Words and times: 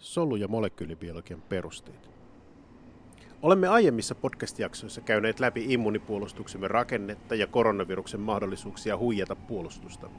solu- 0.00 0.36
ja 0.36 0.48
molekyylibiologian 0.48 1.42
perusteet. 1.48 2.10
Olemme 3.42 3.68
aiemmissa 3.68 4.14
podcast-jaksoissa 4.14 5.00
käyneet 5.00 5.40
läpi 5.40 5.72
immunipuolustuksemme 5.72 6.68
rakennetta 6.68 7.34
ja 7.34 7.46
koronaviruksen 7.46 8.20
mahdollisuuksia 8.20 8.98
huijata 8.98 9.36
puolustustamme. 9.36 10.18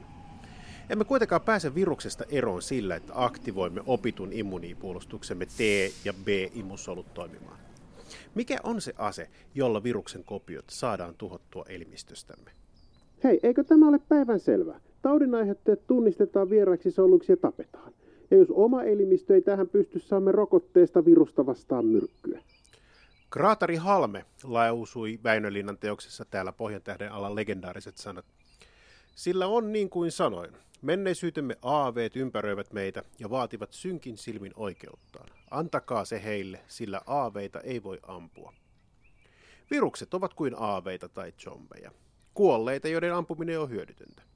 Emme 0.90 1.04
kuitenkaan 1.04 1.40
pääse 1.42 1.74
viruksesta 1.74 2.24
eroon 2.28 2.62
sillä, 2.62 2.96
että 2.96 3.12
aktivoimme 3.14 3.80
opitun 3.86 4.32
immunipuolustuksemme 4.32 5.46
T- 5.46 6.04
ja 6.04 6.12
B-immusolut 6.12 7.14
toimimaan. 7.14 7.58
Mikä 8.34 8.56
on 8.62 8.80
se 8.80 8.92
ase, 8.98 9.28
jolla 9.54 9.82
viruksen 9.82 10.24
kopiot 10.24 10.64
saadaan 10.70 11.14
tuhottua 11.14 11.64
elimistöstämme? 11.68 12.50
Hei, 13.24 13.40
eikö 13.42 13.64
tämä 13.64 13.88
ole 13.88 13.98
päivän 14.08 14.40
selvää? 14.40 14.80
Taudin 15.02 15.30
tunnistetaan 15.86 16.50
vieraiksi 16.50 16.90
soluksi 16.90 17.32
ja 17.32 17.36
tapetaan. 17.36 17.92
Ja 18.32 18.38
jos 18.38 18.48
oma 18.50 18.82
elimistö 18.82 19.34
ei 19.34 19.42
tähän 19.42 19.68
pysty, 19.68 19.98
saamme 19.98 20.32
rokotteesta 20.32 21.04
virusta 21.04 21.46
vastaan 21.46 21.86
myrkkyä. 21.86 22.40
Kraatari 23.30 23.76
Halme 23.76 24.24
lausui 24.44 25.20
Väinölinnan 25.24 25.78
teoksessa 25.78 26.24
täällä 26.24 26.52
Pohjantähden 26.52 27.12
alla 27.12 27.34
legendaariset 27.34 27.96
sanat. 27.96 28.24
Sillä 29.14 29.46
on 29.46 29.72
niin 29.72 29.90
kuin 29.90 30.12
sanoin, 30.12 30.52
menneisyytemme 30.82 31.56
aaveet 31.62 32.16
ympäröivät 32.16 32.72
meitä 32.72 33.02
ja 33.18 33.30
vaativat 33.30 33.72
synkin 33.72 34.16
silmin 34.16 34.52
oikeuttaan. 34.56 35.28
Antakaa 35.50 36.04
se 36.04 36.22
heille, 36.24 36.60
sillä 36.66 37.00
aaveita 37.06 37.60
ei 37.60 37.82
voi 37.82 37.98
ampua. 38.02 38.52
Virukset 39.70 40.14
ovat 40.14 40.34
kuin 40.34 40.54
aaveita 40.58 41.08
tai 41.08 41.32
zombeja. 41.38 41.90
Kuolleita, 42.34 42.88
joiden 42.88 43.14
ampuminen 43.14 43.60
on 43.60 43.70
hyödytöntä. 43.70 44.31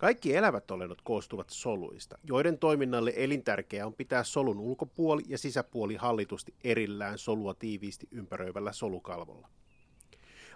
Kaikki 0.00 0.36
elävät 0.36 0.70
olennot 0.70 1.02
koostuvat 1.02 1.50
soluista, 1.50 2.18
joiden 2.24 2.58
toiminnalle 2.58 3.12
elintärkeää 3.16 3.86
on 3.86 3.94
pitää 3.94 4.24
solun 4.24 4.60
ulkopuoli 4.60 5.22
ja 5.26 5.38
sisäpuoli 5.38 5.96
hallitusti 5.96 6.54
erillään 6.64 7.18
solua 7.18 7.54
tiiviisti 7.54 8.08
ympäröivällä 8.10 8.72
solukalvolla. 8.72 9.48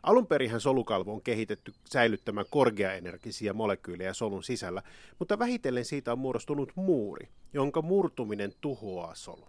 Alunperinhän 0.03 0.61
solukalvo 0.61 1.13
on 1.13 1.23
kehitetty 1.23 1.73
säilyttämään 1.93 2.47
korkeaenergisiä 2.51 3.53
molekyylejä 3.53 4.13
solun 4.13 4.45
sisällä, 4.45 4.83
mutta 5.19 5.39
vähitellen 5.39 5.85
siitä 5.85 6.13
on 6.13 6.19
muodostunut 6.19 6.73
muuri, 6.75 7.29
jonka 7.53 7.83
murtuminen 7.83 8.53
tuhoaa 8.61 9.15
solun. 9.15 9.49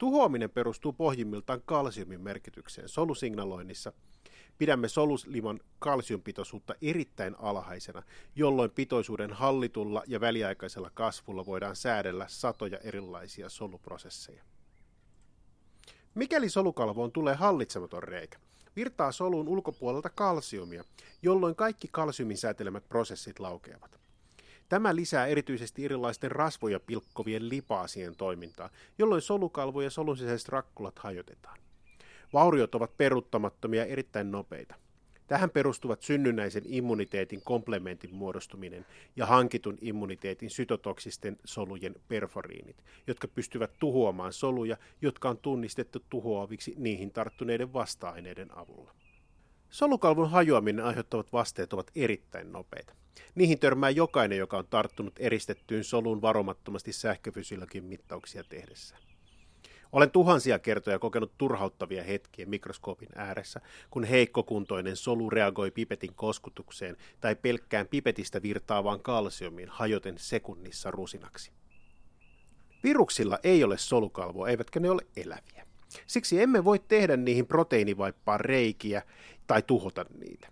Tuhoaminen 0.00 0.50
perustuu 0.50 0.92
pohjimmiltaan 0.92 1.62
kalsiumin 1.64 2.20
merkitykseen 2.20 2.88
solusignaloinnissa– 2.88 3.92
Pidämme 4.60 4.88
solusliman 4.88 5.60
kalsiumpitoisuutta 5.78 6.74
erittäin 6.82 7.36
alhaisena, 7.38 8.02
jolloin 8.36 8.70
pitoisuuden 8.70 9.32
hallitulla 9.32 10.02
ja 10.06 10.20
väliaikaisella 10.20 10.90
kasvulla 10.94 11.46
voidaan 11.46 11.76
säädellä 11.76 12.26
satoja 12.28 12.78
erilaisia 12.78 13.48
soluprosesseja. 13.48 14.42
Mikäli 16.14 16.48
solukalvoon 16.48 17.12
tulee 17.12 17.34
hallitsematon 17.34 18.02
reikä, 18.02 18.38
virtaa 18.76 19.12
soluun 19.12 19.48
ulkopuolelta 19.48 20.10
kalsiumia, 20.10 20.84
jolloin 21.22 21.56
kaikki 21.56 21.88
kalsiumin 21.92 22.38
säätelemät 22.38 22.88
prosessit 22.88 23.38
laukeavat. 23.38 24.00
Tämä 24.70 24.96
lisää 24.96 25.26
erityisesti 25.26 25.84
erilaisten 25.84 26.30
rasvoja 26.30 26.80
pilkkovien 26.80 27.48
lipaasien 27.48 28.16
toimintaa, 28.16 28.70
jolloin 28.98 29.22
solukalvo 29.22 29.80
ja 29.80 29.90
solun 29.90 30.16
sisäiset 30.16 30.48
rakkulat 30.48 30.98
hajotetaan. 30.98 31.58
Vauriot 32.32 32.74
ovat 32.74 32.96
peruttamattomia 32.96 33.80
ja 33.80 33.86
erittäin 33.86 34.30
nopeita. 34.30 34.74
Tähän 35.26 35.50
perustuvat 35.50 36.02
synnynnäisen 36.02 36.62
immuniteetin 36.66 37.40
komplementin 37.44 38.14
muodostuminen 38.14 38.86
ja 39.16 39.26
hankitun 39.26 39.78
immuniteetin 39.80 40.50
sytotoksisten 40.50 41.36
solujen 41.44 41.94
perforiinit, 42.08 42.76
jotka 43.06 43.28
pystyvät 43.28 43.70
tuhoamaan 43.78 44.32
soluja, 44.32 44.76
jotka 45.02 45.28
on 45.28 45.38
tunnistettu 45.38 46.04
tuhoaviksi 46.10 46.74
niihin 46.78 47.10
tarttuneiden 47.10 47.72
vasta-aineiden 47.72 48.58
avulla. 48.58 48.94
Solukalvon 49.70 50.30
hajoaminen 50.30 50.84
aiheuttavat 50.84 51.32
vasteet 51.32 51.72
ovat 51.72 51.90
erittäin 51.96 52.52
nopeita. 52.52 52.94
Niihin 53.34 53.58
törmää 53.58 53.90
jokainen, 53.90 54.38
joka 54.38 54.58
on 54.58 54.66
tarttunut 54.70 55.14
eristettyyn 55.18 55.84
soluun 55.84 56.22
varomattomasti 56.22 56.92
sähköfysiologian 56.92 57.84
mittauksia 57.84 58.44
tehdessään. 58.44 59.02
Olen 59.92 60.10
tuhansia 60.10 60.58
kertoja 60.58 60.98
kokenut 60.98 61.32
turhauttavia 61.38 62.02
hetkiä 62.02 62.46
mikroskoopin 62.46 63.08
ääressä, 63.14 63.60
kun 63.90 64.04
heikkokuntoinen 64.04 64.96
solu 64.96 65.30
reagoi 65.30 65.70
pipetin 65.70 66.14
koskutukseen 66.14 66.96
tai 67.20 67.36
pelkkään 67.36 67.88
pipetistä 67.88 68.42
virtaavaan 68.42 69.00
kalsiumiin 69.00 69.68
hajoten 69.68 70.18
sekunnissa 70.18 70.90
rusinaksi. 70.90 71.52
Viruksilla 72.82 73.38
ei 73.42 73.64
ole 73.64 73.78
solukalvoa, 73.78 74.48
eivätkä 74.48 74.80
ne 74.80 74.90
ole 74.90 75.02
eläviä. 75.16 75.69
Siksi 76.06 76.42
emme 76.42 76.64
voi 76.64 76.78
tehdä 76.78 77.16
niihin 77.16 77.46
proteiinivaippaan 77.46 78.40
reikiä 78.40 79.02
tai 79.46 79.62
tuhota 79.62 80.04
niitä. 80.20 80.48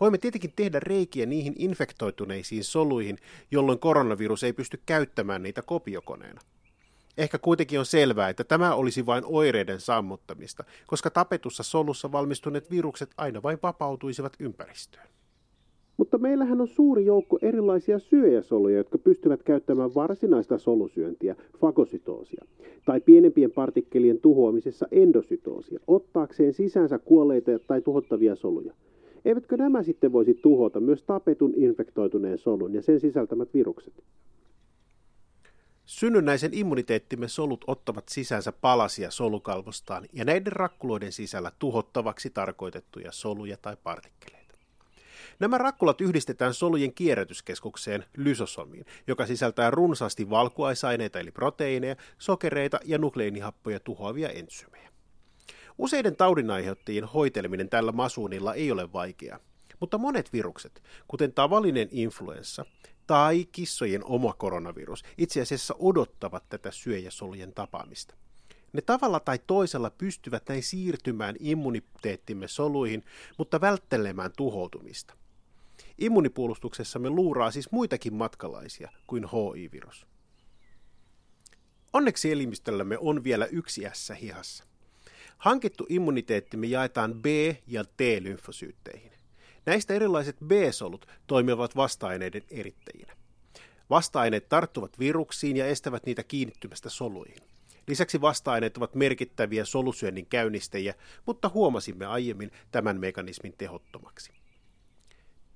Voimme 0.00 0.18
tietenkin 0.18 0.52
tehdä 0.56 0.80
reikiä 0.80 1.26
niihin 1.26 1.54
infektoituneisiin 1.56 2.64
soluihin, 2.64 3.18
jolloin 3.50 3.78
koronavirus 3.78 4.44
ei 4.44 4.52
pysty 4.52 4.82
käyttämään 4.86 5.42
niitä 5.42 5.62
kopiokoneena. 5.62 6.40
Ehkä 7.18 7.38
kuitenkin 7.38 7.78
on 7.78 7.86
selvää, 7.86 8.28
että 8.28 8.44
tämä 8.44 8.74
olisi 8.74 9.06
vain 9.06 9.24
oireiden 9.26 9.80
sammuttamista, 9.80 10.64
koska 10.86 11.10
tapetussa 11.10 11.62
solussa 11.62 12.12
valmistuneet 12.12 12.70
virukset 12.70 13.10
aina 13.16 13.42
vain 13.42 13.58
vapautuisivat 13.62 14.32
ympäristöön. 14.38 15.08
Mutta 16.02 16.18
meillähän 16.18 16.60
on 16.60 16.68
suuri 16.68 17.04
joukko 17.04 17.38
erilaisia 17.42 17.98
syöjäsoluja, 17.98 18.76
jotka 18.76 18.98
pystyvät 18.98 19.42
käyttämään 19.42 19.94
varsinaista 19.94 20.58
solusyöntiä, 20.58 21.36
fagositoosia, 21.60 22.44
tai 22.84 23.00
pienempien 23.00 23.50
partikkelien 23.50 24.20
tuhoamisessa 24.20 24.86
endosytoosia, 24.90 25.80
ottaakseen 25.86 26.52
sisäänsä 26.52 26.98
kuolleita 26.98 27.58
tai 27.66 27.80
tuhottavia 27.80 28.36
soluja. 28.36 28.74
Eivätkö 29.24 29.56
nämä 29.56 29.82
sitten 29.82 30.12
voisi 30.12 30.34
tuhota 30.34 30.80
myös 30.80 31.02
tapetun 31.02 31.52
infektoituneen 31.56 32.38
solun 32.38 32.74
ja 32.74 32.82
sen 32.82 33.00
sisältämät 33.00 33.54
virukset? 33.54 33.94
Synnynnäisen 35.84 36.54
immuniteettimme 36.54 37.28
solut 37.28 37.64
ottavat 37.66 38.08
sisäänsä 38.08 38.52
palasia 38.52 39.10
solukalvostaan 39.10 40.04
ja 40.12 40.24
näiden 40.24 40.52
rakkuloiden 40.52 41.12
sisällä 41.12 41.52
tuhottavaksi 41.58 42.30
tarkoitettuja 42.30 43.12
soluja 43.12 43.56
tai 43.56 43.76
partikkeleita. 43.82 44.41
Nämä 45.42 45.58
rakkulat 45.58 46.00
yhdistetään 46.00 46.54
solujen 46.54 46.94
kierrätyskeskukseen 46.94 48.04
lysosomiin, 48.16 48.84
joka 49.06 49.26
sisältää 49.26 49.70
runsaasti 49.70 50.30
valkuaisaineita 50.30 51.20
eli 51.20 51.30
proteiineja, 51.30 51.96
sokereita 52.18 52.80
ja 52.84 52.98
nukleeinihappoja 52.98 53.80
tuhoavia 53.80 54.28
entsymejä. 54.28 54.88
Useiden 55.78 56.16
taudinaiheuttajien 56.16 57.04
hoiteleminen 57.04 57.68
tällä 57.68 57.92
masuunilla 57.92 58.54
ei 58.54 58.72
ole 58.72 58.92
vaikeaa, 58.92 59.38
mutta 59.80 59.98
monet 59.98 60.32
virukset, 60.32 60.82
kuten 61.08 61.32
tavallinen 61.32 61.88
influenssa, 61.90 62.64
tai 63.06 63.46
kissojen 63.52 64.04
oma 64.04 64.32
koronavirus 64.32 65.02
itse 65.18 65.40
asiassa 65.40 65.74
odottavat 65.78 66.48
tätä 66.48 66.70
syöjäsolujen 66.70 67.54
tapaamista. 67.54 68.14
Ne 68.72 68.80
tavalla 68.80 69.20
tai 69.20 69.38
toisella 69.46 69.90
pystyvät 69.90 70.42
näin 70.48 70.62
siirtymään 70.62 71.36
immuniteettimme 71.40 72.48
soluihin, 72.48 73.04
mutta 73.38 73.60
välttelemään 73.60 74.30
tuhoutumista. 74.36 75.14
Immunipuolustuksessamme 76.02 77.10
luuraa 77.10 77.50
siis 77.50 77.72
muitakin 77.72 78.14
matkalaisia 78.14 78.90
kuin 79.06 79.24
HI-virus. 79.24 80.06
Onneksi 81.92 82.32
elimistöllämme 82.32 82.98
on 83.00 83.24
vielä 83.24 83.46
yksi 83.46 83.86
ässä 83.86 84.14
hihassa. 84.14 84.64
Hankittu 85.38 85.86
immuniteettimme 85.88 86.66
jaetaan 86.66 87.14
B- 87.14 87.56
ja 87.66 87.84
T-lymfosyytteihin. 87.84 89.12
Näistä 89.66 89.94
erilaiset 89.94 90.36
B-solut 90.46 91.06
toimivat 91.26 91.76
vasta-aineiden 91.76 92.42
erittäjinä. 92.50 93.16
Vasta-aineet 93.90 94.48
tarttuvat 94.48 94.98
viruksiin 94.98 95.56
ja 95.56 95.66
estävät 95.66 96.06
niitä 96.06 96.22
kiinnittymästä 96.22 96.90
soluihin. 96.90 97.42
Lisäksi 97.86 98.20
vasta-aineet 98.20 98.76
ovat 98.76 98.94
merkittäviä 98.94 99.64
solusyönnin 99.64 100.26
käynnistäjiä, 100.26 100.94
mutta 101.26 101.48
huomasimme 101.54 102.06
aiemmin 102.06 102.50
tämän 102.70 103.00
mekanismin 103.00 103.54
tehottomaksi. 103.58 104.41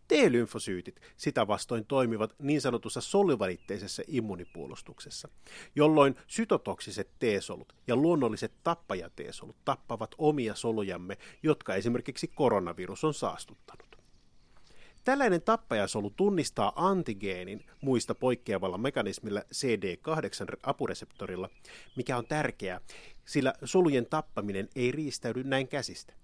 T-lymfosyytit 0.08 1.00
sitä 1.16 1.46
vastoin 1.46 1.86
toimivat 1.86 2.34
niin 2.38 2.60
sanotussa 2.60 3.00
solivalitteisessa 3.00 4.02
immunipuolustuksessa, 4.06 5.28
jolloin 5.76 6.16
sytotoksiset 6.26 7.10
T-solut 7.18 7.72
ja 7.86 7.96
luonnolliset 7.96 8.52
tappaja-T-solut 8.62 9.56
tappavat 9.64 10.14
omia 10.18 10.54
solujamme, 10.54 11.18
jotka 11.42 11.74
esimerkiksi 11.74 12.28
koronavirus 12.28 13.04
on 13.04 13.14
saastuttanut. 13.14 13.96
Tällainen 15.04 15.42
tappajasolu 15.42 16.10
tunnistaa 16.10 16.72
antigeenin 16.76 17.64
muista 17.80 18.14
poikkeavalla 18.14 18.78
mekanismilla 18.78 19.40
CD8-apureseptorilla, 19.40 21.48
mikä 21.96 22.16
on 22.16 22.26
tärkeää, 22.26 22.80
sillä 23.24 23.54
solujen 23.64 24.06
tappaminen 24.06 24.68
ei 24.76 24.92
riistäydy 24.92 25.44
näin 25.44 25.68
käsistä. 25.68 26.14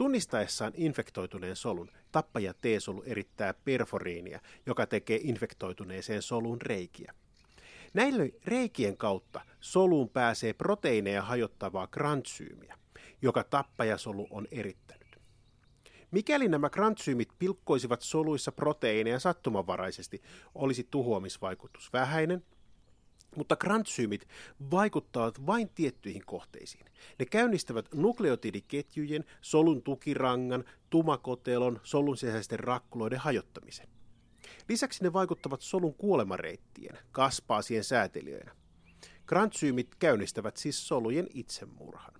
Tunnistaessaan 0.00 0.72
infektoituneen 0.76 1.56
solun, 1.56 1.90
tappaja 2.12 2.54
T-solu 2.54 3.02
erittää 3.06 3.54
perforiinia, 3.54 4.40
joka 4.66 4.86
tekee 4.86 5.20
infektoituneeseen 5.22 6.22
soluun 6.22 6.62
reikiä. 6.62 7.14
Näille 7.94 8.32
reikien 8.44 8.96
kautta 8.96 9.40
soluun 9.60 10.08
pääsee 10.08 10.52
proteiineja 10.52 11.22
hajottavaa 11.22 11.86
grantsyymiä, 11.86 12.78
joka 13.22 13.44
tappajasolu 13.44 14.26
on 14.30 14.46
erittänyt. 14.50 15.20
Mikäli 16.10 16.48
nämä 16.48 16.70
grantsyymit 16.70 17.28
pilkkoisivat 17.38 18.02
soluissa 18.02 18.52
proteiineja 18.52 19.18
sattumanvaraisesti, 19.18 20.22
olisi 20.54 20.88
tuhoamisvaikutus 20.90 21.92
vähäinen, 21.92 22.44
mutta 23.36 23.56
grantsyymit 23.56 24.28
vaikuttavat 24.70 25.46
vain 25.46 25.68
tiettyihin 25.68 26.22
kohteisiin. 26.26 26.86
Ne 27.18 27.24
käynnistävät 27.26 27.94
nukleotidiketjujen, 27.94 29.24
solun 29.40 29.82
tukirangan, 29.82 30.64
tumakotelon, 30.90 31.80
solun 31.82 32.16
sisäisten 32.16 32.58
rakkuloiden 32.58 33.18
hajottamisen. 33.18 33.88
Lisäksi 34.68 35.04
ne 35.04 35.12
vaikuttavat 35.12 35.60
solun 35.60 35.94
kuolemareittien, 35.94 36.98
kaspaasien 37.12 37.84
säätelijöinä. 37.84 38.54
Grantsyymit 39.26 39.94
käynnistävät 39.94 40.56
siis 40.56 40.88
solujen 40.88 41.26
itsemurhan. 41.34 42.14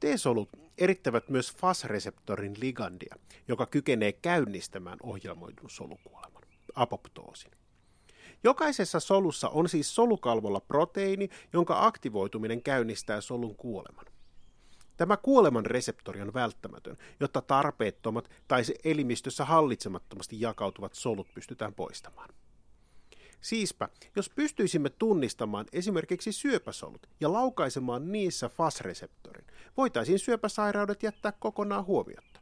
T-solut 0.00 0.48
erittävät 0.78 1.28
myös 1.28 1.56
FAS-reseptorin 1.56 2.54
ligandia, 2.60 3.16
joka 3.48 3.66
kykenee 3.66 4.12
käynnistämään 4.12 4.98
ohjelmoidun 5.02 5.70
solukuoleman, 5.70 6.42
apoptoosin. 6.74 7.52
Jokaisessa 8.44 9.00
solussa 9.00 9.48
on 9.48 9.68
siis 9.68 9.94
solukalvolla 9.94 10.60
proteiini, 10.60 11.28
jonka 11.52 11.86
aktivoituminen 11.86 12.62
käynnistää 12.62 13.20
solun 13.20 13.56
kuoleman. 13.56 14.06
Tämä 14.96 15.16
kuoleman 15.16 15.66
reseptori 15.66 16.20
on 16.20 16.34
välttämätön, 16.34 16.96
jotta 17.20 17.40
tarpeettomat 17.40 18.30
tai 18.48 18.64
se 18.64 18.74
elimistössä 18.84 19.44
hallitsemattomasti 19.44 20.40
jakautuvat 20.40 20.94
solut 20.94 21.34
pystytään 21.34 21.74
poistamaan. 21.74 22.28
Siispä, 23.40 23.88
jos 24.16 24.30
pystyisimme 24.30 24.90
tunnistamaan 24.90 25.66
esimerkiksi 25.72 26.32
syöpäsolut 26.32 27.06
ja 27.20 27.32
laukaisemaan 27.32 28.12
niissä 28.12 28.48
FAS-reseptorin, 28.48 29.46
voitaisiin 29.76 30.18
syöpäsairaudet 30.18 31.02
jättää 31.02 31.32
kokonaan 31.32 31.86
huomiotta. 31.86 32.35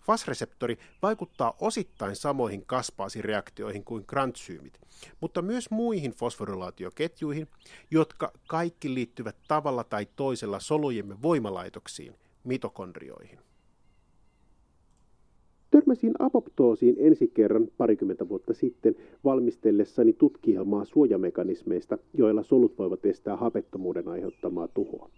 FAS-reseptori 0.00 0.78
vaikuttaa 1.02 1.54
osittain 1.60 2.16
samoihin 2.16 2.66
kaspaasireaktioihin 2.66 3.84
kuin 3.84 4.04
grantsyymit, 4.06 4.80
mutta 5.20 5.42
myös 5.42 5.70
muihin 5.70 6.12
fosforilaatioketjuihin, 6.12 7.46
jotka 7.90 8.32
kaikki 8.48 8.94
liittyvät 8.94 9.36
tavalla 9.48 9.84
tai 9.84 10.06
toisella 10.16 10.60
solujemme 10.60 11.22
voimalaitoksiin, 11.22 12.14
mitokondrioihin. 12.44 13.38
Törmäsin 15.70 16.12
apoptoosiin 16.18 16.96
ensi 16.98 17.28
kerran 17.28 17.68
parikymmentä 17.76 18.28
vuotta 18.28 18.54
sitten 18.54 18.94
valmistellessani 19.24 20.12
tutkielmaa 20.12 20.84
suojamekanismeista, 20.84 21.98
joilla 22.14 22.42
solut 22.42 22.78
voivat 22.78 23.06
estää 23.06 23.36
hapettomuuden 23.36 24.08
aiheuttamaa 24.08 24.68
tuhoa. 24.68 25.10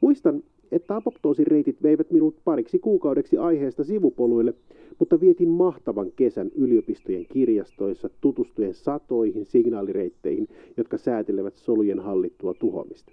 Muistan, 0.00 0.42
että 0.72 0.96
apoptoosireitit 0.96 1.82
veivät 1.82 2.10
minut 2.10 2.36
pariksi 2.44 2.78
kuukaudeksi 2.78 3.36
aiheesta 3.36 3.84
sivupoluille, 3.84 4.54
mutta 4.98 5.20
vietin 5.20 5.48
mahtavan 5.48 6.12
kesän 6.16 6.50
yliopistojen 6.54 7.26
kirjastoissa 7.32 8.10
tutustuen 8.20 8.74
satoihin 8.74 9.46
signaalireitteihin, 9.46 10.48
jotka 10.76 10.98
säätelevät 10.98 11.56
solujen 11.56 12.00
hallittua 12.00 12.54
tuhoamista. 12.54 13.12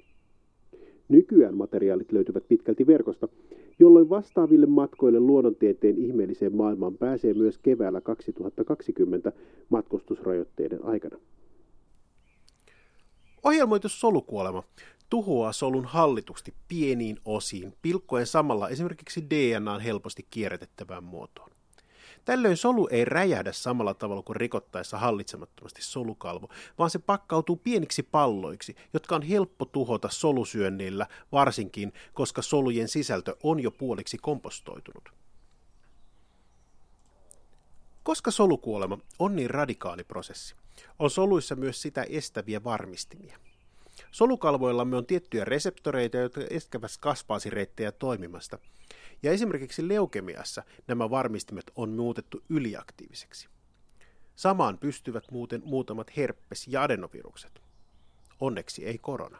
Nykyään 1.10 1.58
materiaalit 1.58 2.12
löytyvät 2.12 2.48
pitkälti 2.48 2.88
verkosta, 2.88 3.28
jolloin 3.80 4.10
vastaaville 4.10 4.66
matkoille 4.66 5.20
luonnontieteen 5.20 5.98
ihmeelliseen 5.98 6.56
maailmaan 6.56 6.98
pääsee 6.98 7.34
myös 7.34 7.58
keväällä 7.58 8.02
2020 8.02 9.32
matkustusrajoitteiden 9.70 10.86
aikana. 10.86 11.18
Ohjelmoitus 13.44 14.00
solukuolema 14.00 14.64
tuhoaa 15.10 15.54
solun 15.54 15.86
hallitusti 15.86 16.54
pieniin 16.68 17.20
osiin, 17.26 17.74
pilkkoen 17.82 18.28
samalla 18.28 18.70
esimerkiksi 18.70 19.30
DNAn 19.30 19.82
helposti 19.82 20.28
kierrätettävään 20.30 21.04
muotoon. 21.04 21.50
Tällöin 22.26 22.58
solu 22.58 22.88
ei 22.92 23.06
räjähdä 23.06 23.52
samalla 23.52 23.94
tavalla 23.94 24.22
kuin 24.22 24.36
rikottaessa 24.36 24.98
hallitsemattomasti 24.98 25.82
solukalvo, 25.84 26.50
vaan 26.78 26.90
se 26.90 27.00
pakkautuu 27.00 27.56
pieniksi 27.56 28.04
palloiksi, 28.04 28.76
jotka 28.94 29.16
on 29.16 29.22
helppo 29.22 29.66
tuhota 29.66 30.10
solusyönnillä, 30.10 31.08
varsinkin 31.32 31.94
koska 32.14 32.42
solujen 32.42 32.88
sisältö 32.88 33.36
on 33.44 33.60
jo 33.60 33.72
puoliksi 33.72 34.18
kompostoitunut. 34.18 35.10
Koska 38.04 38.32
solukuolema 38.32 38.98
on 39.20 39.36
niin 39.36 39.50
radikaali 39.50 40.04
prosessi, 40.04 40.56
on 41.00 41.10
soluissa 41.10 41.56
myös 41.56 41.82
sitä 41.82 42.06
estäviä 42.10 42.64
varmistimia. 42.64 43.38
Solukalvoillamme 44.16 44.96
on 44.96 45.06
tiettyjä 45.06 45.46
reseptoreita, 45.46 46.18
jotka 46.18 46.42
estävät 46.50 46.92
kaspaasireittejä 47.00 47.92
toimimasta– 47.92 48.60
ja 49.24 49.32
esimerkiksi 49.32 49.88
leukemiassa 49.88 50.64
nämä 50.88 51.10
varmistimet 51.10 51.72
on 51.76 51.90
muutettu 51.90 52.44
yliaktiiviseksi. 52.50 53.48
Samaan 54.36 54.78
pystyvät 54.78 55.24
muuten 55.32 55.62
muutamat 55.66 56.18
herpes- 56.18 56.68
ja 56.68 56.84
adenovirukset. 56.84 57.62
Onneksi 58.40 58.86
ei 58.86 58.98
korona. 58.98 59.38